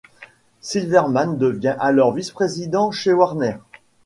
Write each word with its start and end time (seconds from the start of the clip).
Silverman 0.61 1.37
devient 1.37 1.75
alors 1.79 2.11
vice-président 2.11 2.89
chez 2.89 3.13
Warner. 3.13 3.57